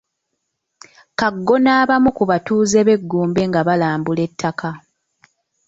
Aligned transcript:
Kaggo 1.19 1.55
n’abamu 1.63 2.09
ku 2.17 2.23
batuuze 2.29 2.79
b’e 2.87 2.97
Gombe 3.09 3.41
nga 3.49 3.61
balambula 3.67 4.21
ettaka. 4.27 4.69